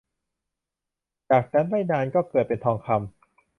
[1.29, 2.97] จากนั้นไม่นานก็เกิดเป็นทองคำ